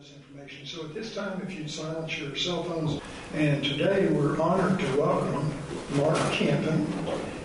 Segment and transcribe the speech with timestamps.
[0.00, 0.64] this information.
[0.64, 3.02] So at this time, if you'd silence your cell phones.
[3.34, 5.52] And today we're honored to welcome
[5.96, 6.86] Mark Campen.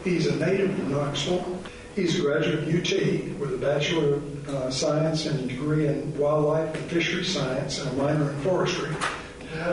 [0.05, 1.60] He's a native of Knoxville.
[1.96, 6.18] He's a graduate of UT with a Bachelor of uh, Science and a degree in
[6.18, 8.96] Wildlife and Fishery Science and a minor in Forestry.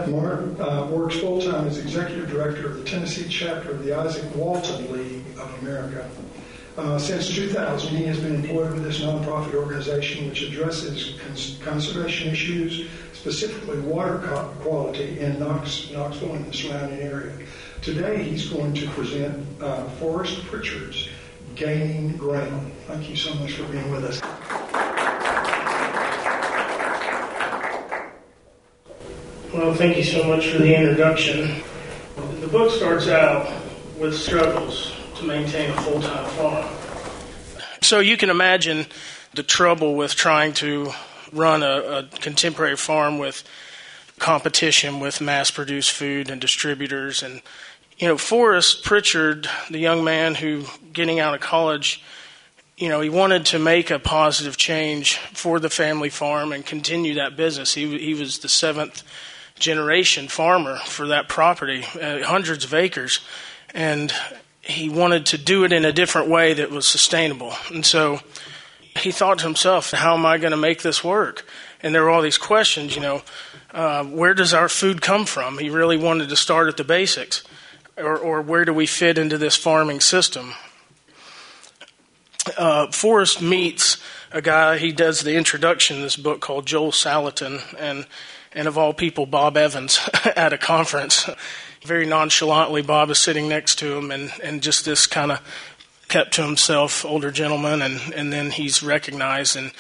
[0.09, 4.35] Mark uh, works full time as Executive Director of the Tennessee chapter of the Izaak
[4.35, 6.09] Walton League of America.
[6.77, 12.31] Uh, since 2000, he has been employed with this nonprofit organization which addresses cons- conservation
[12.31, 17.47] issues, specifically water co- quality in Knox, Knoxville and the surrounding area.
[17.83, 21.11] Today, he's going to present uh, Forrest Pritchard's
[21.57, 22.73] Gaining Ground.
[22.87, 24.23] Thank you so much for being with us.
[29.53, 31.63] Well, thank you so much for the introduction.
[32.41, 33.53] The book starts out
[33.99, 36.69] with struggles to maintain a full time farm.
[37.81, 38.87] So you can imagine
[39.35, 40.93] the trouble with trying to
[41.33, 43.43] run a, a contemporary farm with
[44.19, 47.23] competition with mass produced food and distributors.
[47.23, 47.43] And,
[47.99, 52.03] you know, Forrest Pritchard, the young man who, getting out of college,
[52.77, 57.15] you know, he wanted to make a positive change for the family farm and continue
[57.15, 57.75] that business.
[57.75, 59.03] He, he was the seventh
[59.59, 63.21] generation farmer for that property, uh, hundreds of acres.
[63.75, 64.13] And
[64.63, 67.53] he wanted to do it in a different way that was sustainable.
[67.73, 68.21] And so
[68.97, 71.47] he thought to himself, how am I going to make this work?
[71.83, 73.23] And there were all these questions, you know,
[73.73, 75.59] uh, where does our food come from?
[75.59, 77.43] He really wanted to start at the basics.
[77.97, 80.55] Or, or where do we fit into this farming system?
[82.57, 83.99] Uh, Forrest meets
[84.33, 88.07] a guy, he does the introduction in this book called Joel Salatin, and,
[88.53, 90.01] and of all people, Bob Evans
[90.37, 91.29] at a conference
[91.85, 95.41] very nonchalantly, Bob is sitting next to him, and, and just this kind of
[96.09, 99.73] kept to himself, older gentleman, and, and then he's recognized, and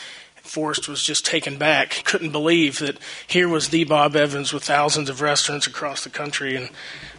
[0.42, 2.02] Forrest was just taken back.
[2.04, 6.56] Couldn't believe that here was the Bob Evans with thousands of restaurants across the country,
[6.56, 6.68] and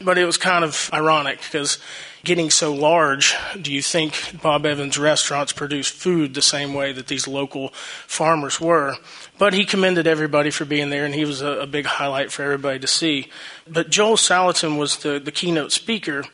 [0.02, 1.80] but it was kind of ironic because
[2.26, 7.08] getting so large, do you think Bob Evans restaurants produce food the same way that
[7.08, 8.96] these local farmers were?
[9.38, 12.44] But he commended everybody for being there, and he was a, a big highlight for
[12.44, 13.30] everybody to see.
[13.68, 16.26] But Joel Salatin was the, the keynote speaker.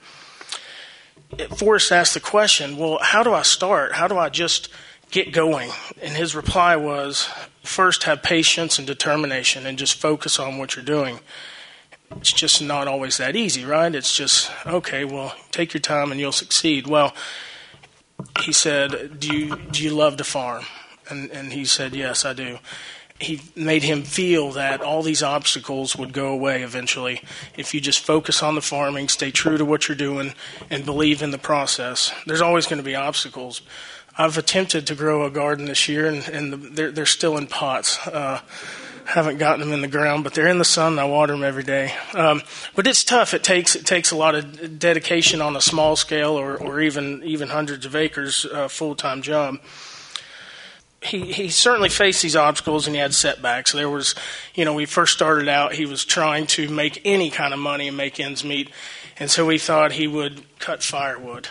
[1.55, 3.93] Forrest asked the question, well, how do I start?
[3.93, 4.69] How do I just
[5.11, 5.71] get going?
[6.01, 7.29] And his reply was,
[7.63, 11.19] first have patience and determination and just focus on what you're doing.
[12.17, 13.93] It's just not always that easy, right?
[13.93, 16.87] It's just, okay, well, take your time and you'll succeed.
[16.87, 17.13] Well,
[18.41, 20.65] he said, do you, do you love to farm?
[21.09, 22.59] And, and he said, Yes, I do.
[23.19, 27.21] He made him feel that all these obstacles would go away eventually
[27.57, 30.33] if you just focus on the farming, stay true to what you're doing,
[30.69, 32.13] and believe in the process.
[32.25, 33.61] There's always going to be obstacles.
[34.19, 37.47] I've attempted to grow a garden this year, and, and the, they're, they're still in
[37.47, 38.05] pots.
[38.05, 38.41] Uh,
[39.05, 40.99] haven't gotten them in the ground, but they're in the sun.
[40.99, 41.93] I water them every day.
[42.13, 42.43] Um,
[42.75, 43.33] but it's tough.
[43.33, 47.23] It takes it takes a lot of dedication on a small scale, or, or even
[47.23, 49.57] even hundreds of acres, uh, full time job
[51.01, 53.71] he, he certainly faced these obstacles and he had setbacks.
[53.71, 54.15] There was,
[54.53, 57.87] you know, we first started out, he was trying to make any kind of money
[57.87, 58.69] and make ends meet.
[59.17, 61.47] And so he thought he would cut firewood.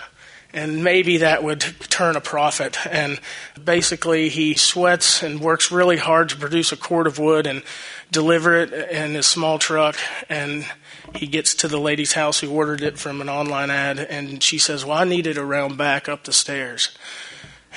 [0.52, 2.78] And maybe that would turn a profit.
[2.86, 3.20] And
[3.62, 7.62] basically, he sweats and works really hard to produce a cord of wood and
[8.10, 9.96] deliver it in his small truck.
[10.28, 10.66] And
[11.14, 13.98] he gets to the lady's house who ordered it from an online ad.
[13.98, 16.96] And she says, Well, I need it around back up the stairs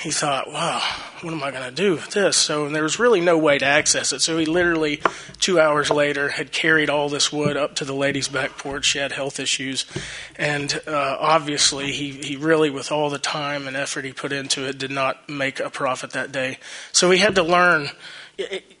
[0.02, 0.82] he thought, wow,
[1.20, 2.36] what am I going to do with this?
[2.36, 4.20] So there was really no way to access it.
[4.20, 5.00] So he literally,
[5.38, 8.84] two hours later, had carried all this wood up to the lady's back porch.
[8.84, 9.86] She had health issues.
[10.34, 14.68] And uh, obviously, he, he really, with all the time and effort he put into
[14.68, 16.58] it, did not make a profit that day.
[16.90, 17.88] So he had to learn.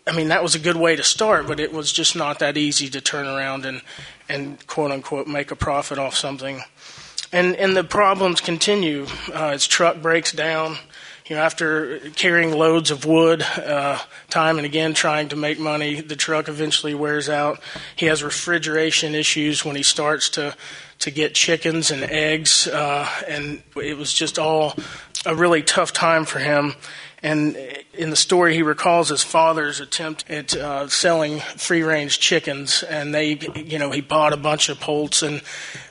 [0.08, 2.56] I mean, that was a good way to start, but it was just not that
[2.56, 3.82] easy to turn around and,
[4.28, 6.62] and quote unquote, make a profit off something.
[7.30, 9.06] And, and the problems continue.
[9.32, 10.78] Uh, his truck breaks down
[11.26, 16.00] you know, after carrying loads of wood uh, time and again trying to make money,
[16.00, 17.60] the truck eventually wears out.
[17.94, 20.56] He has refrigeration issues when he starts to
[20.98, 24.74] to get chickens and eggs, uh, and it was just all
[25.26, 26.74] a really tough time for him.
[27.22, 27.56] And
[27.94, 32.82] in the story, he recalls his father's attempt at uh, selling free range chickens.
[32.82, 35.40] And they, you know, he bought a bunch of poults and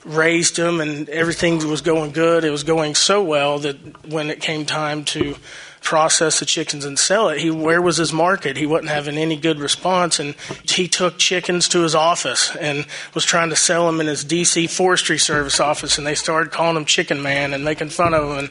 [0.03, 2.43] raised them, and everything was going good.
[2.43, 5.35] It was going so well that when it came time to
[5.81, 8.55] process the chickens and sell it, he where was his market?
[8.55, 13.25] He wasn't having any good response, and he took chickens to his office and was
[13.25, 16.85] trying to sell them in his DC Forestry Service office, and they started calling him
[16.85, 18.37] Chicken Man and making fun of him.
[18.37, 18.49] And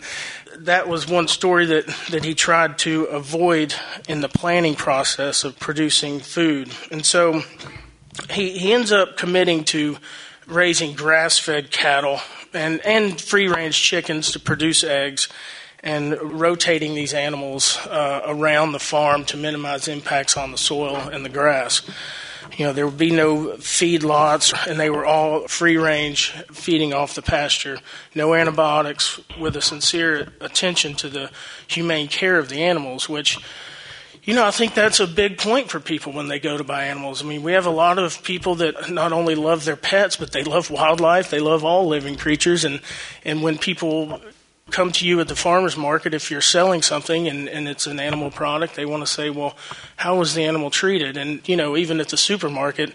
[0.65, 3.75] that was one story that, that he tried to avoid
[4.09, 6.71] in the planning process of producing food.
[6.91, 7.43] And so
[8.31, 9.97] he, he ends up committing to
[10.47, 12.21] raising grass fed cattle
[12.53, 15.29] and, and free range chickens to produce eggs
[15.83, 21.25] and rotating these animals uh, around the farm to minimize impacts on the soil and
[21.25, 21.81] the grass.
[22.61, 26.93] You know, there would be no feed lots, and they were all free range feeding
[26.93, 27.79] off the pasture.
[28.15, 31.31] No antibiotics, with a sincere attention to the
[31.67, 33.39] humane care of the animals, which
[34.25, 36.85] you know, I think that's a big point for people when they go to buy
[36.85, 37.23] animals.
[37.23, 40.33] I mean, we have a lot of people that not only love their pets, but
[40.33, 41.31] they love wildlife.
[41.31, 42.67] They love all living creatures.
[42.67, 42.83] And,
[43.25, 44.21] and when people
[44.71, 48.01] come to you at the farmer's market, if you're selling something and, and it's an
[48.01, 49.57] animal product, they want to say, well,
[49.97, 51.17] how was the animal treated?
[51.17, 52.95] And, you know, even at the supermarket,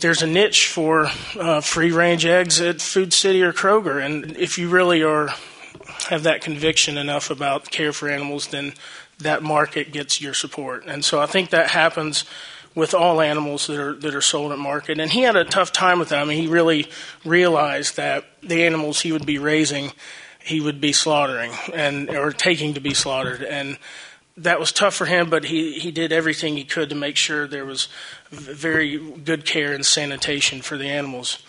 [0.00, 1.08] there's a niche for
[1.38, 4.04] uh, free range eggs at Food City or Kroger.
[4.04, 5.30] And if you really are
[6.08, 8.74] have that conviction enough about care for animals, then
[9.18, 10.84] that market gets your support.
[10.86, 12.24] And so I think that happens
[12.74, 14.98] with all animals that are that are sold at market.
[14.98, 16.20] And he had a tough time with that.
[16.20, 16.88] I mean, he really
[17.24, 19.92] realized that the animals he would be raising
[20.44, 23.42] he would be slaughtering and or taking to be slaughtered.
[23.42, 23.78] And
[24.36, 27.46] that was tough for him but he, he did everything he could to make sure
[27.46, 27.88] there was
[28.30, 31.42] very good care and sanitation for the animals.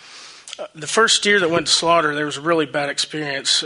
[0.57, 3.65] Uh, the first steer that went to slaughter there was a really bad experience.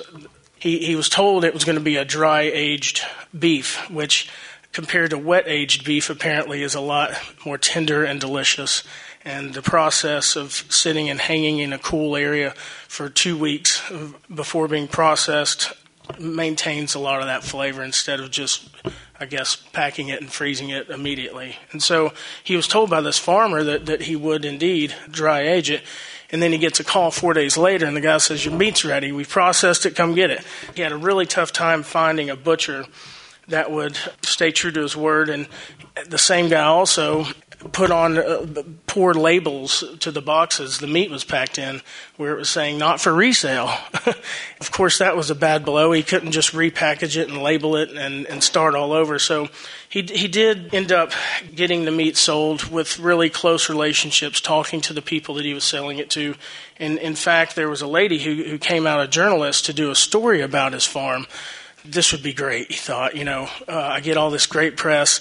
[0.58, 3.02] He, he was told it was going to be a dry aged
[3.38, 4.30] beef which
[4.72, 7.12] compared to wet aged beef apparently is a lot
[7.46, 8.84] more tender and delicious
[9.30, 12.50] and the process of sitting and hanging in a cool area
[12.88, 13.80] for two weeks
[14.34, 15.72] before being processed
[16.20, 18.68] maintains a lot of that flavor instead of just,
[19.20, 21.58] I guess, packing it and freezing it immediately.
[21.72, 22.12] And so
[22.44, 25.84] he was told by this farmer that, that he would indeed dry age it.
[26.32, 28.84] And then he gets a call four days later, and the guy says, Your meat's
[28.84, 29.12] ready.
[29.12, 29.96] We've processed it.
[29.96, 30.44] Come get it.
[30.76, 32.86] He had a really tough time finding a butcher
[33.48, 35.30] that would stay true to his word.
[35.30, 35.48] And
[36.08, 37.26] the same guy also
[37.60, 38.46] put on uh,
[38.88, 41.82] poor labels to the boxes the meat was packed in
[42.16, 43.70] where it was saying not for resale.
[44.62, 45.92] of course, that was a bad blow.
[45.92, 49.20] He couldn't just repackage it and label it and, and start all over.
[49.20, 49.50] So
[49.90, 51.12] he, he did end up
[51.54, 55.66] getting the meat sold with really close relationships, talking to the people that he was
[55.66, 56.36] selling it to.
[56.78, 59.92] And in fact, there was a lady who, who came out, a journalist, to do
[59.92, 61.28] a story about his farm.
[61.84, 63.18] This would be great, he thought.
[63.18, 65.20] You know, uh, I get all this great press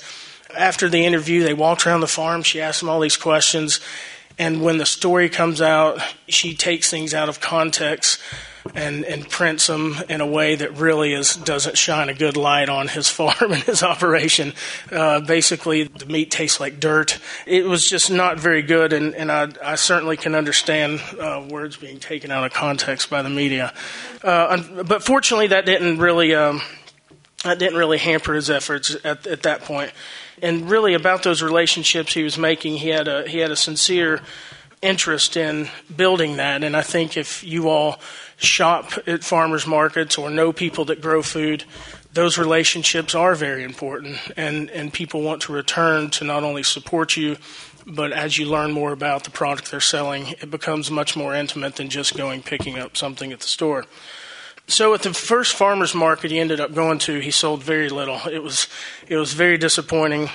[0.57, 2.43] after the interview, they walked around the farm.
[2.43, 3.81] She asked them all these questions.
[4.39, 8.21] And when the story comes out, she takes things out of context
[8.75, 12.69] and, and prints them in a way that really is, doesn't shine a good light
[12.69, 14.53] on his farm and his operation.
[14.93, 17.19] Uh, basically, the meat tastes like dirt.
[17.47, 21.77] It was just not very good, and, and I, I certainly can understand uh, words
[21.77, 23.73] being taken out of context by the media.
[24.23, 26.35] Uh, but fortunately, that didn't really.
[26.35, 26.63] Um,
[27.45, 29.93] that didn't really hamper his efforts at, at that point
[30.43, 34.21] and really about those relationships he was making, he had a he had a sincere
[34.81, 36.63] interest in building that.
[36.63, 38.01] And I think if you all
[38.37, 41.65] shop at farmers markets or know people that grow food,
[42.13, 47.17] those relationships are very important, and and people want to return to not only support
[47.17, 47.37] you.
[47.87, 51.77] But as you learn more about the product they're selling, it becomes much more intimate
[51.77, 53.87] than just going picking up something at the store.
[54.69, 58.21] So at the first farmers market he ended up going to, he sold very little.
[58.31, 58.69] It was
[59.09, 60.29] it was very disappointing.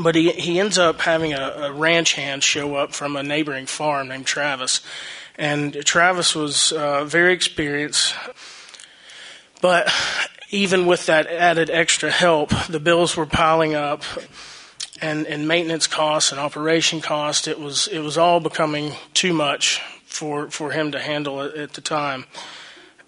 [0.00, 3.66] But he he ends up having a, a ranch hand show up from a neighboring
[3.66, 4.80] farm named Travis,
[5.36, 8.14] and Travis was uh, very experienced.
[9.60, 9.92] But
[10.48, 14.04] even with that added extra help, the bills were piling up,
[15.02, 17.46] and, and maintenance costs and operation costs.
[17.46, 21.82] It was it was all becoming too much for for him to handle at the
[21.82, 22.24] time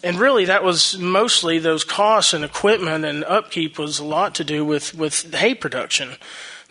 [0.02, 4.44] and really that was mostly those costs and equipment and upkeep was a lot to
[4.44, 6.16] do with with hay production.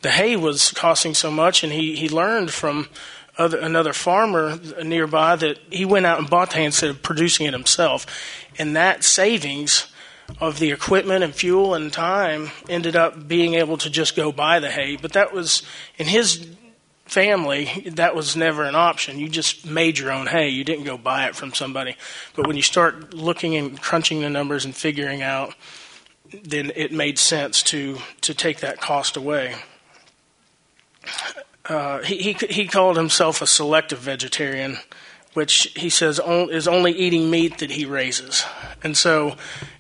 [0.02, 2.90] The hay was costing so much, and he he learned from
[3.38, 7.46] other, another farmer nearby that he went out and bought the hay instead of producing
[7.46, 8.06] it himself,
[8.58, 9.88] and that savings
[10.40, 14.60] of the equipment and fuel and time ended up being able to just go buy
[14.60, 14.96] the hay.
[14.96, 15.62] But that was
[15.98, 16.48] in his
[17.12, 19.20] family, that was never an option.
[19.20, 20.50] You just made your own hay.
[20.50, 21.96] You didn't go buy it from somebody.
[22.36, 25.54] But when you start looking and crunching the numbers and figuring out,
[26.44, 29.56] then it made sense to to take that cost away.
[31.66, 34.78] Uh, he, he he called himself a selective vegetarian
[35.34, 38.46] which he says is only eating meat that he raises.
[38.84, 39.36] And so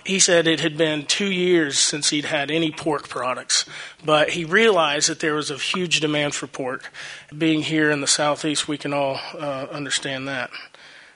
[0.05, 3.65] he said it had been two years since he'd had any pork products,
[4.05, 6.91] but he realized that there was a huge demand for pork.
[7.36, 10.51] Being here in the southeast, we can all uh, understand that.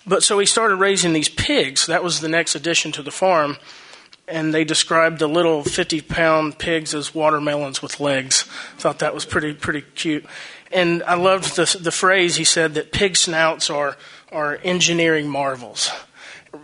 [0.08, 1.86] But so he started raising these pigs.
[1.88, 3.58] That was the next addition to the farm.
[4.28, 8.44] and they described the little 50 pound pigs as watermelons with legs.
[8.78, 10.26] Thought that was pretty pretty cute.
[10.72, 13.98] And I loved the, the phrase he said that pig snouts are,
[14.32, 15.92] are engineering marvels.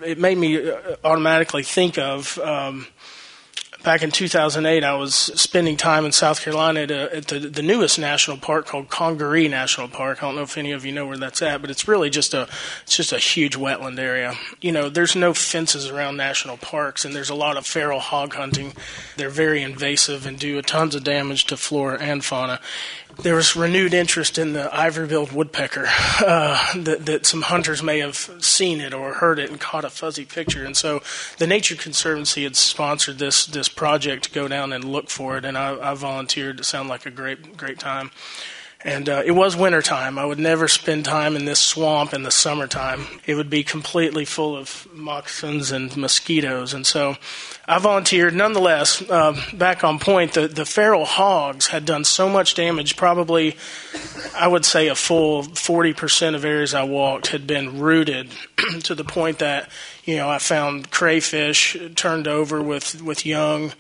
[0.03, 2.87] It made me uh, automatically think of um,
[3.83, 7.61] back in 2008, I was spending time in South Carolina at, a, at the, the,
[7.61, 10.21] newest national park called Congaree National Park.
[10.21, 12.33] I don't know if any of you know where that's at, but it's really just
[12.33, 12.47] a
[12.83, 14.35] it's just a huge wetland area.
[14.61, 18.33] You know, there's no fences around national parks, and there's a lot of feral hog
[18.33, 18.73] hunting.
[19.17, 22.59] They're very invasive and do tons of damage to flora and fauna
[23.21, 25.87] there was renewed interest in the ivory-billed woodpecker.
[26.19, 29.89] Uh, that, that, some hunters may have seen it or heard it and caught a
[29.89, 31.01] fuzzy picture, and so
[31.37, 35.45] the Nature Conservancy had sponsored this this project to go down and look for it,
[35.45, 36.59] and I, I volunteered.
[36.59, 38.11] It sounded like a great great time.
[38.83, 40.17] And uh, it was wintertime.
[40.17, 43.05] I would never spend time in this swamp in the summertime.
[43.27, 46.73] It would be completely full of moccasins and mosquitoes.
[46.73, 47.15] And so
[47.67, 48.33] I volunteered.
[48.33, 53.55] Nonetheless, uh, back on point, the, the feral hogs had done so much damage, probably,
[54.35, 58.31] I would say, a full 40% of areas I walked had been rooted
[58.83, 59.69] to the point that,
[60.05, 63.73] you know, I found crayfish turned over with, with young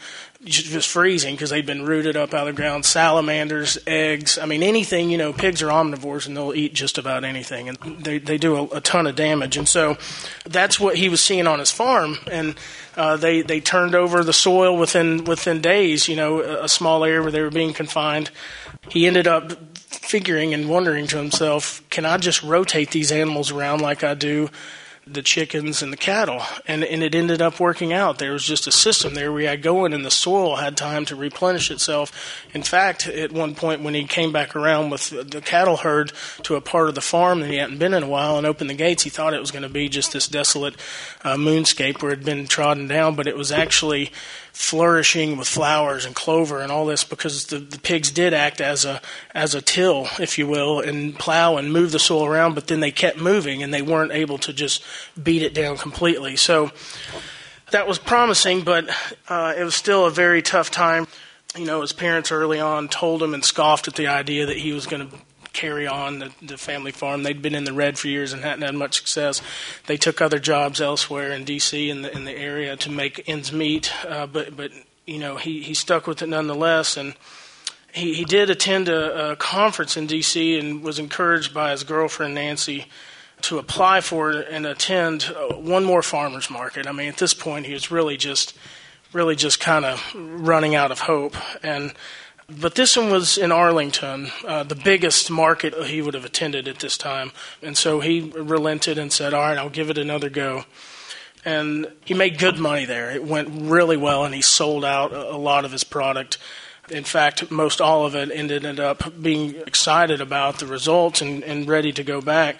[0.43, 2.85] just freezing because they've been rooted up out of the ground.
[2.85, 4.37] Salamanders, eggs.
[4.37, 5.09] I mean, anything.
[5.09, 8.55] You know, pigs are omnivores and they'll eat just about anything, and they they do
[8.55, 9.57] a, a ton of damage.
[9.57, 9.97] And so
[10.45, 12.55] that's what he was seeing on his farm, and
[12.97, 16.07] uh, they they turned over the soil within within days.
[16.07, 18.31] You know, a, a small area where they were being confined.
[18.89, 23.81] He ended up figuring and wondering to himself, can I just rotate these animals around
[23.81, 24.49] like I do?
[25.13, 26.41] The chickens and the cattle.
[26.67, 28.19] And, and it ended up working out.
[28.19, 31.15] There was just a system there we had going, and the soil had time to
[31.15, 32.11] replenish itself.
[32.53, 36.11] In fact, at one point when he came back around with the cattle herd
[36.43, 38.69] to a part of the farm that he hadn't been in a while and opened
[38.69, 40.75] the gates, he thought it was going to be just this desolate
[41.23, 44.11] uh, moonscape where it had been trodden down, but it was actually
[44.53, 48.85] flourishing with flowers and clover and all this because the, the pigs did act as
[48.85, 49.01] a
[49.33, 52.79] as a till, if you will, and plow and move the soil around, but then
[52.79, 54.83] they kept moving and they weren't able to just
[55.21, 56.35] beat it down completely.
[56.35, 56.71] So
[57.71, 58.89] that was promising, but
[59.29, 61.07] uh, it was still a very tough time.
[61.55, 64.71] You know, his parents early on told him and scoffed at the idea that he
[64.73, 65.17] was going to
[65.53, 67.23] carry on the, the family farm.
[67.23, 69.41] They'd been in the red for years and hadn't had much success.
[69.87, 71.89] They took other jobs elsewhere in D.C.
[71.89, 73.93] in the in the area to make ends meet.
[74.05, 74.71] Uh, but but
[75.05, 77.15] you know he he stuck with it nonetheless and.
[77.93, 80.57] He, he did attend a, a conference in D.C.
[80.57, 82.85] and was encouraged by his girlfriend Nancy
[83.41, 86.87] to apply for and attend uh, one more farmers market.
[86.87, 88.57] I mean, at this point, he was really just,
[89.13, 91.35] really just kind of running out of hope.
[91.63, 91.93] And
[92.59, 96.79] but this one was in Arlington, uh, the biggest market he would have attended at
[96.79, 97.31] this time.
[97.61, 100.65] And so he relented and said, All right, I'll give it another go.
[101.43, 103.11] And he made good money there.
[103.11, 106.37] It went really well, and he sold out a lot of his product.
[106.89, 111.67] In fact, most all of it ended up being excited about the results and, and
[111.67, 112.57] ready to go back.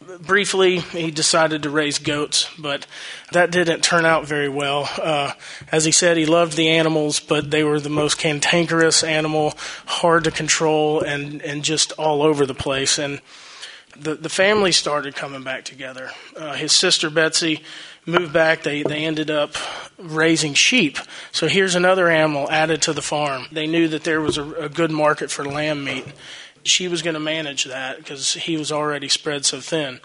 [0.00, 2.86] Briefly, he decided to raise goats, but
[3.32, 4.88] that didn't turn out very well.
[4.96, 5.34] Uh,
[5.70, 9.52] as he said, he loved the animals, but they were the most cantankerous animal,
[9.84, 12.98] hard to control, and, and just all over the place.
[12.98, 13.20] And
[13.94, 16.10] the, the family started coming back together.
[16.34, 17.62] Uh, his sister Betsy
[18.06, 18.62] moved back.
[18.62, 19.54] They, they ended up
[19.98, 20.96] raising sheep.
[21.30, 23.48] So here's another animal added to the farm.
[23.52, 26.06] They knew that there was a, a good market for lamb meat
[26.62, 30.00] she was going to manage that because he was already spread so thin,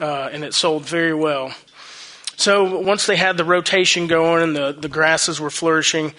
[0.00, 1.54] uh, and it sold very well.
[2.36, 6.12] So once they had the rotation going and the, the grasses were flourishing,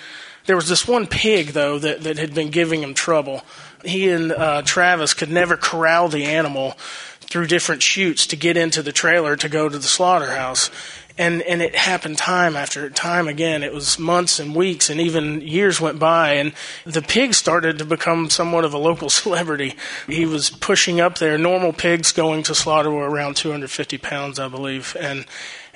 [0.46, 3.44] there was this one pig though that, that had been giving him trouble.
[3.86, 6.72] He and uh, Travis could never corral the animal
[7.20, 10.72] through different chutes to get into the trailer to go to the slaughterhouse
[11.18, 13.64] and and it happened time after time again.
[13.64, 16.54] It was months and weeks and even years went by, and
[16.86, 19.76] the pig started to become somewhat of a local celebrity.
[20.08, 21.38] He was pushing up there.
[21.38, 25.26] Normal pigs going to slaughter were around 250 pounds, I believe, and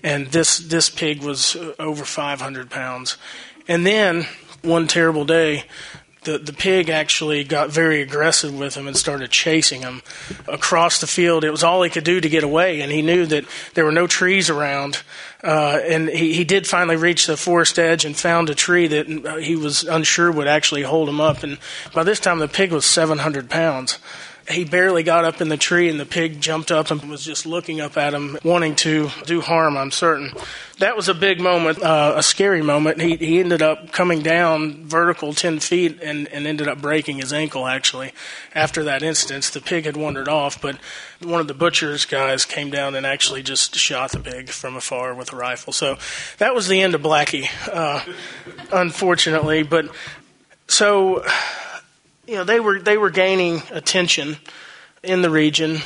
[0.03, 3.17] and this this pig was over 500 pounds.
[3.67, 4.27] And then
[4.61, 5.63] one terrible day,
[6.23, 10.03] the, the pig actually got very aggressive with him and started chasing him
[10.47, 11.43] across the field.
[11.43, 13.91] It was all he could do to get away, and he knew that there were
[13.91, 15.01] no trees around.
[15.43, 19.41] Uh, and he, he did finally reach the forest edge and found a tree that
[19.41, 21.41] he was unsure would actually hold him up.
[21.41, 21.57] And
[21.93, 23.97] by this time, the pig was 700 pounds
[24.51, 27.45] he barely got up in the tree, and the pig jumped up and was just
[27.45, 30.31] looking up at him, wanting to do harm, I'm certain.
[30.79, 33.01] That was a big moment, uh, a scary moment.
[33.01, 37.31] He, he ended up coming down vertical 10 feet and, and ended up breaking his
[37.31, 38.13] ankle, actually,
[38.55, 39.49] after that instance.
[39.49, 40.77] The pig had wandered off, but
[41.21, 45.13] one of the butcher's guys came down and actually just shot the pig from afar
[45.13, 45.73] with a rifle.
[45.73, 45.97] So
[46.37, 48.03] that was the end of Blackie, uh,
[48.71, 49.63] unfortunately.
[49.63, 49.89] But
[50.67, 51.23] so
[52.31, 54.37] you know, they were they were gaining attention
[55.03, 55.79] in the region,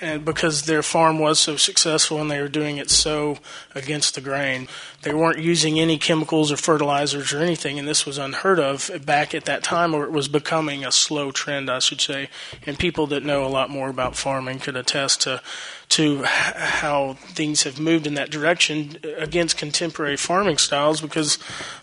[0.00, 3.38] and because their farm was so successful and they were doing it so
[3.74, 4.68] against the grain,
[5.08, 9.34] they weren't using any chemicals or fertilizers or anything, and this was unheard of back
[9.34, 12.28] at that time, or it was becoming a slow trend, I should say.
[12.66, 15.40] And people that know a lot more about farming could attest to
[15.88, 21.38] to how things have moved in that direction against contemporary farming styles because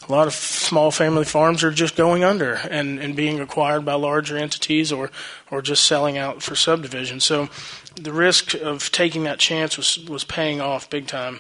[0.08, 3.96] a lot of small family farms are just going under and, and being acquired by
[3.96, 5.10] larger entities or,
[5.50, 7.20] or just selling out for subdivision.
[7.20, 7.50] So
[7.96, 11.40] the risk of taking that chance was, was paying off big time.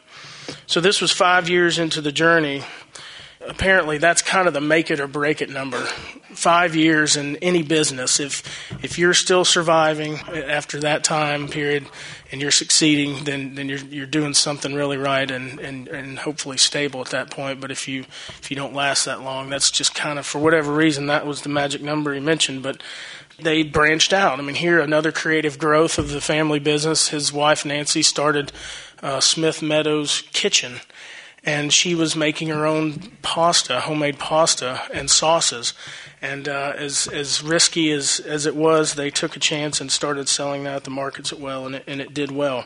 [0.67, 2.63] So this was five years into the journey.
[3.47, 5.77] Apparently, that's kind of the make it or break it number.
[6.33, 8.19] Five years in any business.
[8.19, 8.43] If
[8.83, 11.85] if you're still surviving after that time period
[12.31, 16.57] and you're succeeding, then then you're you're doing something really right and, and, and hopefully
[16.57, 17.61] stable at that point.
[17.61, 18.05] But if you
[18.39, 21.43] if you don't last that long, that's just kind of for whatever reason that was
[21.43, 22.63] the magic number he mentioned.
[22.63, 22.81] But
[23.39, 24.39] they branched out.
[24.39, 27.09] I mean, here another creative growth of the family business.
[27.09, 28.51] His wife Nancy started
[29.01, 30.81] uh, Smith Meadows Kitchen,
[31.43, 35.73] and she was making her own pasta, homemade pasta and sauces.
[36.21, 40.27] And uh, as as risky as as it was, they took a chance and started
[40.27, 42.65] selling that at the markets at well, and it, and it did well.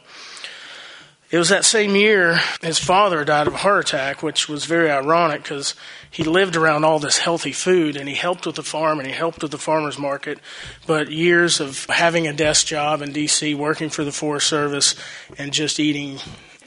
[1.32, 4.90] It was that same year his father died of a heart attack, which was very
[4.90, 5.76] ironic because
[6.10, 9.14] he lived around all this healthy food and he helped with the farm and he
[9.14, 10.40] helped with the farmer's market.
[10.88, 14.96] But years of having a desk job in D.C., working for the Forest Service,
[15.38, 16.18] and just eating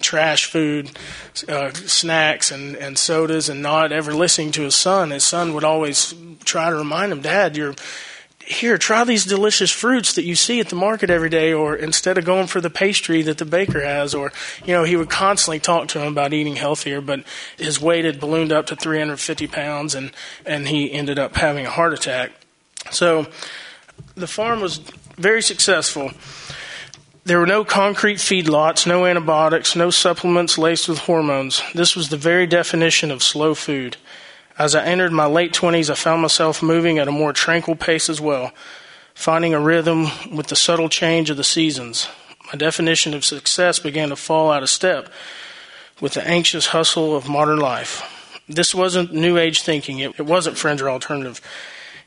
[0.00, 0.90] trash food,
[1.48, 5.10] uh, snacks, and, and sodas, and not ever listening to his son.
[5.10, 6.14] His son would always
[6.44, 7.74] try to remind him, Dad, you're
[8.52, 12.18] here, try these delicious fruits that you see at the market every day, or instead
[12.18, 14.32] of going for the pastry that the baker has, or,
[14.64, 17.24] you know, he would constantly talk to him about eating healthier, but
[17.56, 20.12] his weight had ballooned up to 350 pounds, and,
[20.46, 22.32] and he ended up having a heart attack.
[22.90, 23.26] So
[24.14, 24.78] the farm was
[25.16, 26.10] very successful.
[27.24, 31.62] There were no concrete feedlots, no antibiotics, no supplements laced with hormones.
[31.72, 33.96] This was the very definition of slow food.
[34.58, 38.10] As I entered my late 20s, I found myself moving at a more tranquil pace
[38.10, 38.52] as well,
[39.14, 42.08] finding a rhythm with the subtle change of the seasons.
[42.52, 45.08] My definition of success began to fall out of step
[46.00, 48.40] with the anxious hustle of modern life.
[48.48, 51.40] This wasn't new age thinking, it, it wasn't fringe or alternative.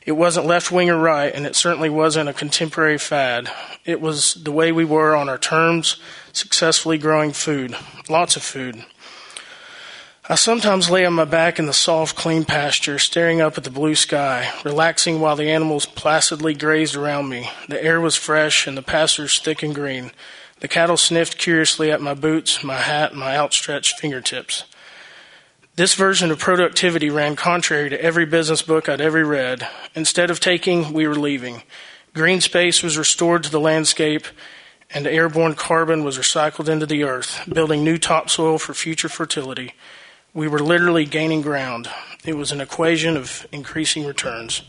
[0.04, 3.50] It wasn't left wing or right, and it certainly wasn't a contemporary fad.
[3.84, 5.96] It was the way we were on our terms,
[6.32, 7.74] successfully growing food,
[8.08, 8.84] lots of food.
[10.28, 13.70] I sometimes lay on my back in the soft, clean pasture, staring up at the
[13.70, 17.48] blue sky, relaxing while the animals placidly grazed around me.
[17.68, 20.10] The air was fresh and the pastures thick and green.
[20.58, 24.64] The cattle sniffed curiously at my boots, my hat, my outstretched fingertips.
[25.76, 29.68] This version of productivity ran contrary to every business book I'd ever read.
[29.94, 31.62] Instead of taking, we were leaving.
[32.14, 34.26] Green space was restored to the landscape,
[34.90, 39.74] and airborne carbon was recycled into the earth, building new topsoil for future fertility.
[40.36, 41.88] We were literally gaining ground.
[42.22, 44.60] It was an equation of increasing returns.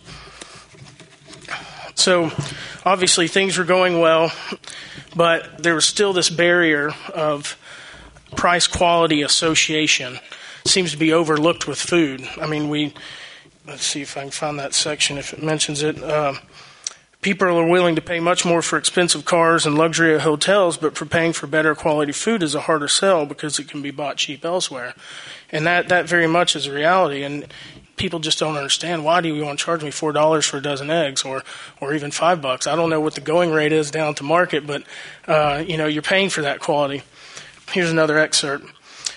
[1.93, 2.31] So,
[2.85, 4.31] obviously, things were going well,
[5.13, 7.57] but there was still this barrier of
[8.37, 10.19] price quality association
[10.65, 12.25] seems to be overlooked with food.
[12.39, 12.93] I mean, we
[13.67, 16.01] let's see if I can find that section if it mentions it.
[16.01, 16.35] Uh,
[17.27, 21.05] people are willing to pay much more for expensive cars and luxury hotels, but for
[21.05, 24.45] paying for better quality food is a harder sell because it can be bought cheap
[24.45, 24.93] elsewhere.
[25.51, 27.23] And that, that very much is a reality.
[27.23, 27.53] And
[27.97, 30.61] people just don't understand why do you want to charge me four dollars for a
[30.61, 31.43] dozen eggs or
[31.81, 32.65] or even five bucks?
[32.65, 34.83] I don't know what the going rate is down to market, but
[35.27, 37.03] uh, you know you're paying for that quality.
[37.73, 38.67] Here's another excerpt.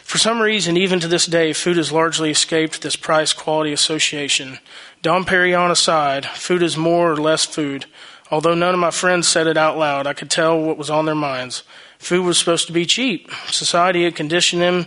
[0.03, 4.59] For some reason, even to this day, food has largely escaped this price quality association.
[5.03, 7.87] Dom Perignon aside, food is more or less food.
[8.31, 11.07] Although none of my friends said it out loud, I could tell what was on
[11.07, 11.63] their minds.
[11.99, 13.31] Food was supposed to be cheap.
[13.47, 14.87] Society had conditioned them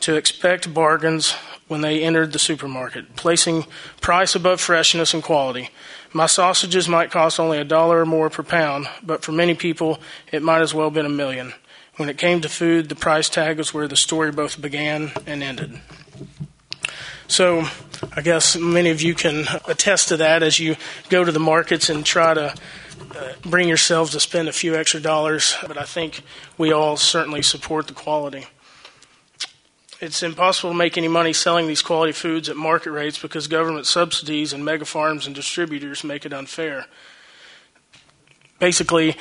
[0.00, 1.32] to expect bargains
[1.66, 3.66] when they entered the supermarket, placing
[4.00, 5.70] price above freshness and quality.
[6.12, 9.98] My sausages might cost only a dollar or more per pound, but for many people,
[10.30, 11.52] it might as well have been a million.
[11.96, 15.42] When it came to food, the price tag was where the story both began and
[15.42, 15.80] ended.
[17.28, 17.66] So
[18.16, 20.76] I guess many of you can attest to that as you
[21.10, 22.54] go to the markets and try to
[23.14, 25.54] uh, bring yourselves to spend a few extra dollars.
[25.66, 26.22] But I think
[26.56, 28.46] we all certainly support the quality.
[30.00, 33.84] It's impossible to make any money selling these quality foods at market rates because government
[33.84, 36.86] subsidies and mega farms and distributors make it unfair.
[38.58, 39.16] Basically,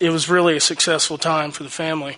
[0.00, 2.16] it was really a successful time for the family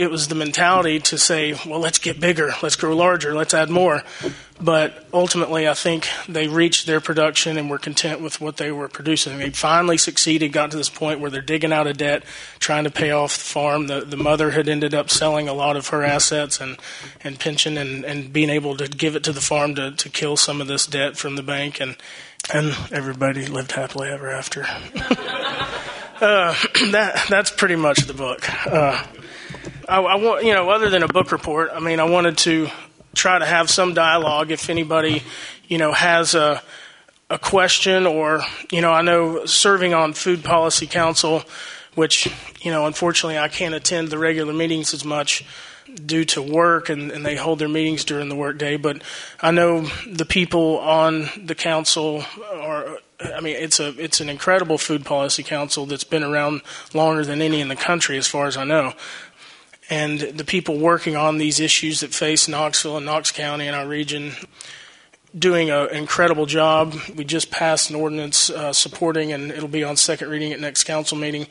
[0.00, 3.68] it was the mentality to say, well, let's get bigger, let's grow larger, let's add
[3.68, 4.02] more.
[4.58, 8.88] But ultimately, I think they reached their production and were content with what they were
[8.88, 9.36] producing.
[9.36, 12.24] They finally succeeded, got to this point where they're digging out of debt,
[12.58, 13.88] trying to pay off the farm.
[13.88, 16.78] The, the mother had ended up selling a lot of her assets and,
[17.22, 20.38] and pension and, and being able to give it to the farm to, to kill
[20.38, 21.78] some of this debt from the bank.
[21.78, 21.96] And,
[22.52, 24.62] and everybody lived happily ever after.
[26.20, 26.54] uh,
[26.90, 28.48] that, that's pretty much the book.
[28.66, 29.04] Uh,
[29.90, 32.68] I, I want, you know, other than a book report, I mean, I wanted to
[33.12, 35.24] try to have some dialogue if anybody,
[35.66, 36.62] you know, has a,
[37.28, 41.42] a question or, you know, I know serving on Food Policy Council,
[41.96, 45.44] which, you know, unfortunately I can't attend the regular meetings as much
[46.06, 49.02] due to work and, and they hold their meetings during the workday, but
[49.40, 52.22] I know the people on the council
[52.52, 56.62] are I mean, it's a it's an incredible food policy council that's been around
[56.94, 58.94] longer than any in the country, as far as I know
[59.90, 63.86] and the people working on these issues that face Knoxville and Knox County and our
[63.86, 64.32] region
[65.36, 66.94] doing an incredible job.
[67.14, 70.84] We just passed an ordinance uh, supporting, and it'll be on second reading at next
[70.84, 71.46] council meeting,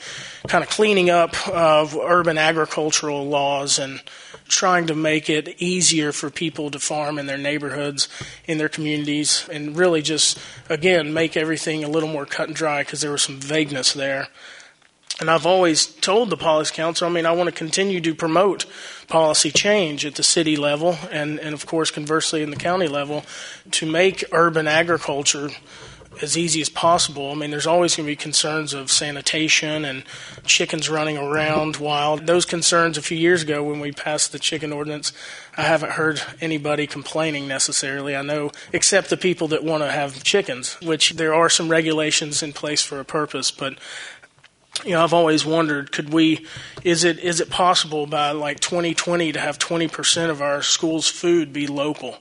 [0.48, 4.02] kind of cleaning up of urban agricultural laws and
[4.48, 8.10] trying to make it easier for people to farm in their neighborhoods,
[8.48, 10.38] in their communities, and really just,
[10.70, 14.28] again, make everything a little more cut and dry because there was some vagueness there.
[15.20, 18.66] And I've always told the Policy Council, I mean, I want to continue to promote
[19.08, 23.26] policy change at the city level and, and of course, conversely, in the county level
[23.72, 25.50] to make urban agriculture
[26.22, 27.32] as easy as possible.
[27.32, 30.04] I mean, there's always going to be concerns of sanitation and
[30.46, 32.26] chickens running around wild.
[32.26, 35.14] Those concerns a few years ago when we passed the chicken ordinance,
[35.56, 38.16] I haven't heard anybody complaining necessarily.
[38.16, 42.44] I know, except the people that want to have chickens, which there are some regulations
[42.44, 43.78] in place for a purpose, but
[44.86, 46.46] you know, I've always wondered, could we,
[46.84, 51.52] is it, is it possible by like 2020 to have 20% of our school's food
[51.52, 52.18] be local?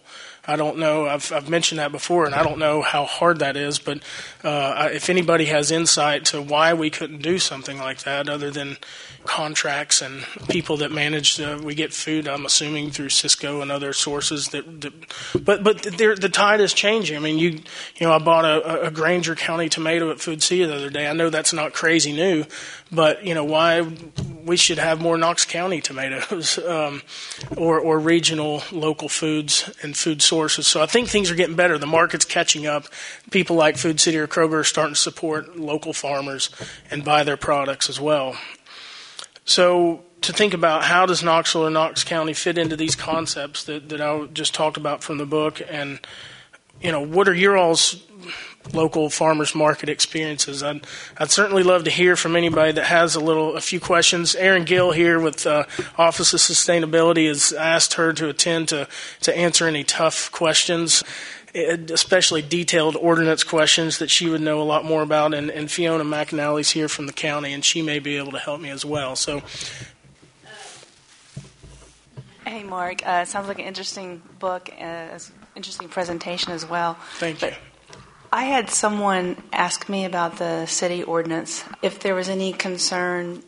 [0.49, 1.07] I don't know.
[1.07, 3.79] I've, I've mentioned that before, and I don't know how hard that is.
[3.79, 4.01] But
[4.43, 8.79] uh, if anybody has insight to why we couldn't do something like that, other than
[9.25, 12.27] contracts and people that manage, uh, we get food.
[12.27, 14.49] I'm assuming through Sysco and other sources.
[14.49, 14.93] That, that
[15.45, 17.19] but but the tide is changing.
[17.19, 17.51] I mean, you
[17.97, 21.09] you know, I bought a, a Grainger County tomato at Food City the other day.
[21.09, 22.47] I know that's not crazy new,
[22.91, 23.87] but you know why
[24.49, 27.03] we should have more Knox County tomatoes um,
[27.57, 30.38] or, or regional local foods and food sources.
[30.47, 31.79] So I think things are getting better.
[31.79, 32.85] The market's catching up.
[33.31, 36.51] People like Food City or Kroger are starting to support local farmers
[36.91, 38.37] and buy their products as well.
[39.45, 43.89] So to think about how does Knoxville or Knox County fit into these concepts that,
[43.89, 46.01] that I just talked about from the book and
[46.81, 48.03] you know what are your all's
[48.73, 50.63] local farmers market experiences.
[50.63, 54.35] I'd, I'd certainly love to hear from anybody that has a little, a few questions.
[54.35, 55.65] Erin Gill here with uh,
[55.97, 58.89] Office of Sustainability has asked her to attend to,
[59.23, 61.03] to answer any tough questions
[61.55, 65.35] especially detailed ordinance questions that she would know a lot more about.
[65.35, 68.61] And, and Fiona McAnally's here from the county, and she may be able to help
[68.61, 69.17] me as well.
[69.17, 69.43] So.
[72.47, 73.07] Hey, Mark.
[73.07, 75.19] Uh, sounds like an interesting book, uh,
[75.57, 76.99] interesting presentation as well.
[77.19, 77.53] Thank you.
[78.31, 83.43] I had someone ask me about the city ordinance if there was any concern.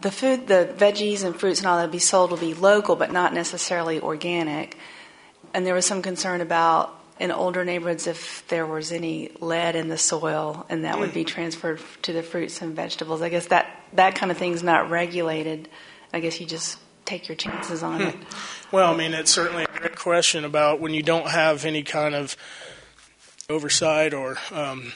[0.00, 2.96] The food, the veggies and fruits and all that would be sold will be local,
[2.96, 4.78] but not necessarily organic.
[5.52, 9.88] And there was some concern about in older neighborhoods if there was any lead in
[9.88, 13.20] the soil, and that would be transferred to the fruits and vegetables.
[13.20, 15.68] I guess that that kind of thing's not regulated.
[16.12, 18.14] I guess you just take your chances on it.
[18.14, 18.76] Hmm.
[18.76, 22.14] Well, I mean, it's certainly a great question about when you don't have any kind
[22.14, 22.36] of
[23.50, 24.92] oversight or um,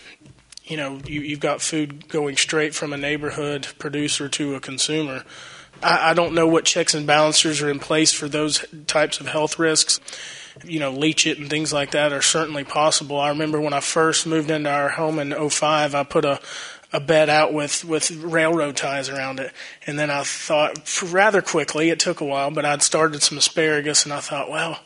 [0.65, 5.25] you know you, have got food going straight from a neighborhood producer to a consumer.
[5.83, 9.27] I, I, don't know what checks and balancers are in place for those types of
[9.27, 10.01] health risks.
[10.65, 13.19] You know, leachate and things like that are certainly possible.
[13.19, 16.41] I remember when I first moved into our home in 05, I put a
[16.95, 19.53] a bed out with, with railroad ties around it.
[19.85, 24.05] And then I thought rather quickly, it took a while, but I'd started some asparagus
[24.05, 24.79] and I thought, well,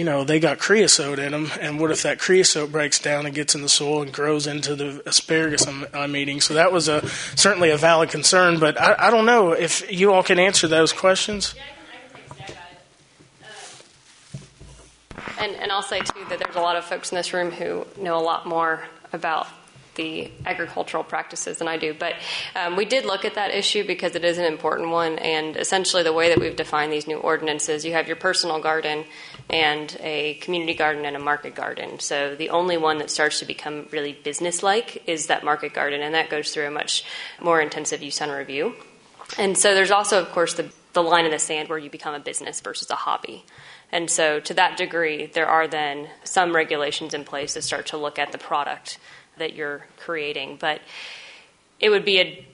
[0.00, 3.34] you know, they got creosote in them, and what if that creosote breaks down and
[3.34, 6.40] gets in the soil and grows into the asparagus I'm, I'm eating?
[6.40, 10.14] So that was a certainly a valid concern, but I, I don't know if you
[10.14, 11.54] all can answer those questions.
[15.38, 17.86] And, and I'll say, too, that there's a lot of folks in this room who
[18.00, 18.82] know a lot more
[19.12, 19.48] about
[19.96, 21.92] the agricultural practices than I do.
[21.92, 22.14] But
[22.56, 25.18] um, we did look at that issue because it is an important one.
[25.18, 29.04] And essentially, the way that we've defined these new ordinances, you have your personal garden
[29.50, 31.98] and a community garden and a market garden.
[31.98, 36.00] So the only one that starts to become really business like is that market garden,
[36.02, 37.04] and that goes through a much
[37.40, 38.74] more intensive use on review.
[39.38, 42.14] And so there's also, of course, the, the line in the sand where you become
[42.14, 43.44] a business versus a hobby.
[43.92, 47.96] And so, to that degree, there are then some regulations in place that start to
[47.96, 48.98] look at the product
[49.38, 50.58] that you're creating.
[50.60, 50.80] But
[51.80, 52.46] it would be a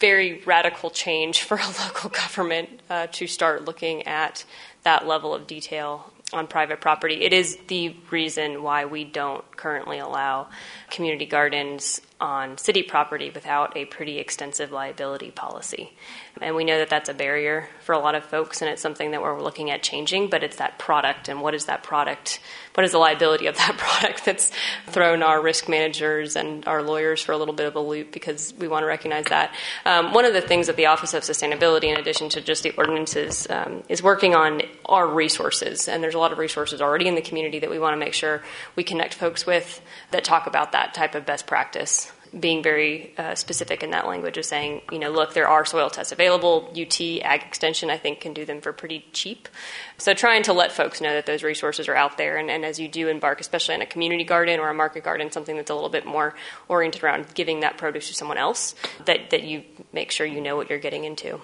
[0.00, 4.44] very radical change for a local government uh, to start looking at
[4.88, 7.22] that level of detail on private property.
[7.22, 10.48] It is the reason why we don't currently allow
[10.88, 15.92] community gardens on city property without a pretty extensive liability policy.
[16.40, 19.12] And we know that that's a barrier for a lot of folks, and it's something
[19.12, 22.40] that we're looking at changing, but it's that product, and what is that product?
[22.74, 24.52] What is the liability of that product that's
[24.86, 28.54] thrown our risk managers and our lawyers for a little bit of a loop because
[28.58, 29.54] we want to recognize that.
[29.84, 32.70] Um, one of the things that the Office of Sustainability, in addition to just the
[32.72, 37.14] ordinances, um, is working on are resources, and there's a lot of resources already in
[37.14, 38.42] the community that we want to make sure
[38.76, 42.07] we connect folks with that talk about that type of best practice
[42.38, 45.90] being very uh, specific in that language of saying, you know, look, there are soil
[45.90, 46.68] tests available.
[46.70, 49.48] UT Ag Extension, I think, can do them for pretty cheap.
[49.96, 52.78] So trying to let folks know that those resources are out there, and, and as
[52.78, 55.74] you do embark, especially in a community garden or a market garden, something that's a
[55.74, 56.34] little bit more
[56.68, 59.62] oriented around giving that produce to someone else, that, that you
[59.92, 61.40] make sure you know what you're getting into.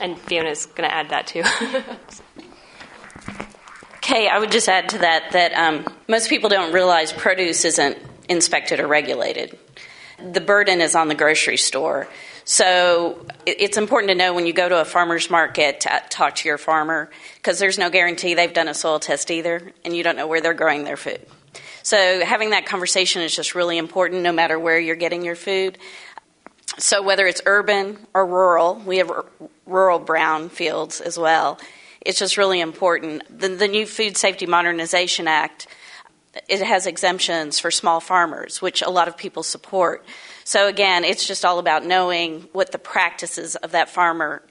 [0.00, 1.42] And Fiona's going to add that too.
[4.06, 7.98] Okay, I would just add to that that um, most people don't realize produce isn't
[8.28, 9.58] inspected or regulated.
[10.18, 12.08] The burden is on the grocery store.
[12.44, 16.48] So it's important to know when you go to a farmer's market to talk to
[16.48, 20.16] your farmer because there's no guarantee they've done a soil test either, and you don't
[20.16, 21.20] know where they're growing their food.
[21.82, 25.78] So having that conversation is just really important no matter where you're getting your food.
[26.78, 29.10] So whether it's urban or rural, we have
[29.66, 31.58] rural brown fields as well
[32.06, 33.22] it's just really important.
[33.40, 35.66] The, the new Food Safety Modernization Act
[36.48, 40.04] it has exemptions for small farmers, which a lot of people support.
[40.44, 44.42] So again, it's just all about knowing what the practices of that farmer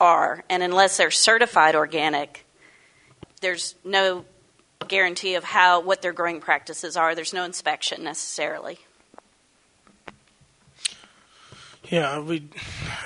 [0.00, 2.44] are, and unless they're certified organic,
[3.40, 4.24] there's no
[4.88, 7.14] guarantee of how what their growing practices are.
[7.14, 8.78] There's no inspection necessarily.
[11.90, 12.48] Yeah, we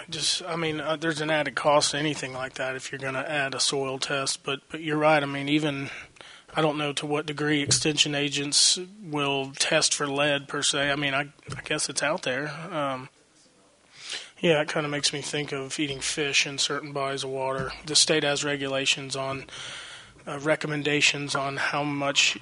[0.09, 3.15] just, I mean, uh, there's an added cost to anything like that if you're going
[3.15, 4.43] to add a soil test.
[4.43, 5.23] But, but you're right.
[5.23, 5.91] I mean, even,
[6.55, 10.91] I don't know to what degree extension agents will test for lead per se.
[10.91, 12.51] I mean, I, I guess it's out there.
[12.71, 13.09] Um,
[14.41, 17.73] yeah, it kind of makes me think of eating fish in certain bodies of water.
[17.85, 19.45] The state has regulations on
[20.27, 22.39] uh, recommendations on how much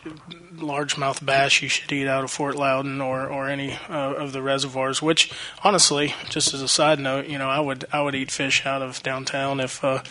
[0.54, 4.42] largemouth bass you should eat out of Fort Loudoun or or any uh, of the
[4.42, 5.02] reservoirs.
[5.02, 5.32] Which,
[5.64, 8.82] honestly, just as a side note, you know, I would I would eat fish out
[8.82, 9.82] of downtown if.
[9.84, 10.02] Uh,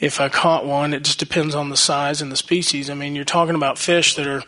[0.00, 2.88] if I caught one, it just depends on the size and the species.
[2.88, 4.42] I mean, you're talking about fish that are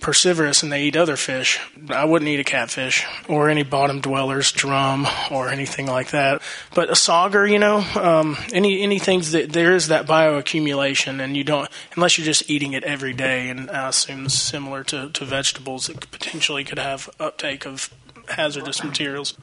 [0.00, 1.60] piscivorous and they eat other fish.
[1.90, 6.40] I wouldn't eat a catfish or any bottom dwellers, drum, or anything like that.
[6.74, 11.36] But a sauger, you know, um, any any things that there is that bioaccumulation, and
[11.36, 13.48] you don't unless you're just eating it every day.
[13.50, 17.92] And I assume similar to, to vegetables, it potentially could have uptake of
[18.28, 19.36] hazardous materials.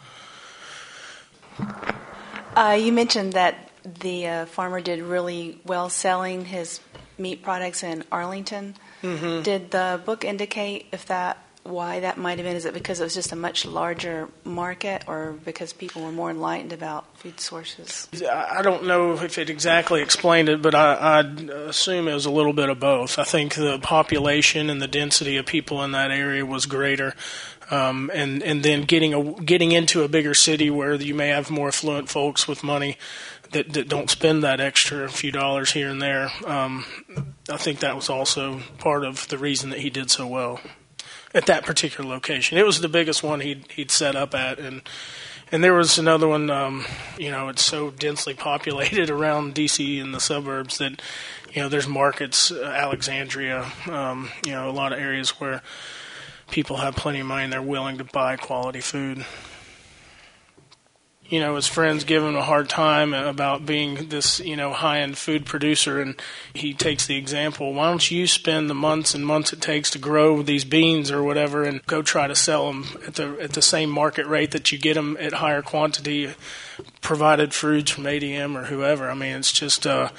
[2.55, 6.79] Uh, you mentioned that the uh, farmer did really well selling his
[7.17, 8.75] meat products in Arlington.
[9.01, 9.43] Mm-hmm.
[9.43, 12.55] Did the book indicate if that why that might have been?
[12.55, 16.31] Is it because it was just a much larger market, or because people were more
[16.31, 18.07] enlightened about food sources?
[18.29, 22.31] I don't know if it exactly explained it, but I, would assume it was a
[22.31, 23.19] little bit of both.
[23.19, 27.13] I think the population and the density of people in that area was greater.
[27.71, 31.51] Um, and and then getting a, getting into a bigger city where you may have
[31.51, 32.97] more affluent folks with money
[33.51, 36.29] that, that don't spend that extra few dollars here and there.
[36.45, 36.85] Um,
[37.49, 40.59] I think that was also part of the reason that he did so well
[41.33, 42.57] at that particular location.
[42.57, 44.81] It was the biggest one he'd he'd set up at, and
[45.51, 46.49] and there was another one.
[46.49, 46.85] Um,
[47.17, 49.99] you know, it's so densely populated around D.C.
[49.99, 51.01] and the suburbs that
[51.53, 55.61] you know there's markets, uh, Alexandria, um, you know, a lot of areas where
[56.51, 59.25] people have plenty of money and they're willing to buy quality food
[61.29, 65.01] you know, his friends give him a hard time about being this, you know, high
[65.01, 66.01] end food producer.
[66.01, 66.19] And
[66.53, 69.99] he takes the example why don't you spend the months and months it takes to
[69.99, 73.61] grow these beans or whatever and go try to sell them at the, at the
[73.61, 76.33] same market rate that you get them at higher quantity,
[77.01, 79.09] provided fruits from ADM or whoever.
[79.09, 80.09] I mean, it's just, uh,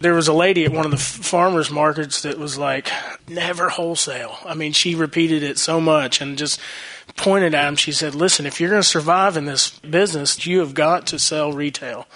[0.00, 2.90] There was a lady at one of the farmers markets that was like,
[3.28, 4.38] never wholesale.
[4.44, 6.58] I mean, she repeated it so much and just
[7.16, 7.76] pointed at him.
[7.76, 11.18] She said, listen, if you're going to survive in this business, you have got to
[11.18, 12.06] sell retail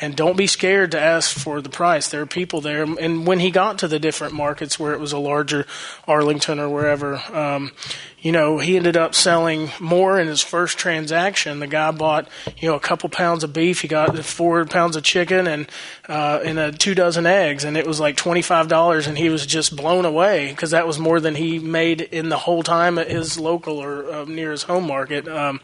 [0.00, 2.08] and don't be scared to ask for the price.
[2.08, 5.12] There are people there, and when he got to the different markets where it was
[5.12, 5.66] a larger
[6.06, 7.72] Arlington or wherever, um,
[8.20, 11.60] you know, he ended up selling more in his first transaction.
[11.60, 13.80] The guy bought, you know, a couple pounds of beef.
[13.80, 15.68] He got four pounds of chicken and
[16.08, 19.06] uh, and a two dozen eggs, and it was like twenty five dollars.
[19.06, 22.38] And he was just blown away because that was more than he made in the
[22.38, 25.28] whole time at his local or uh, near his home market.
[25.28, 25.60] Um,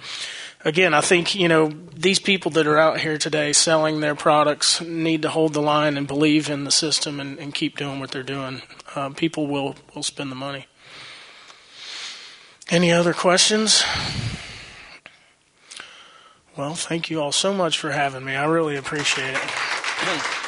[0.64, 4.80] again, I think you know these people that are out here today selling their products
[4.80, 8.10] need to hold the line and believe in the system and, and keep doing what
[8.10, 8.62] they're doing.
[8.94, 10.66] Uh, people will will spend the money.
[12.70, 13.84] Any other questions?
[16.56, 18.36] Well, thank you all so much for having me.
[18.36, 20.43] I really appreciate it.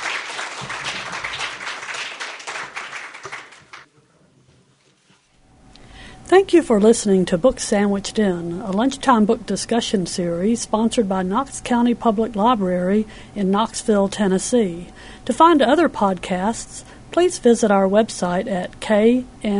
[6.27, 11.23] Thank you for listening to Book Sandwiched In, a lunchtime book discussion series sponsored by
[11.23, 14.89] Knox County Public Library in Knoxville, Tennessee.
[15.27, 19.57] To find other podcasts, please visit our website at knoxlib.org.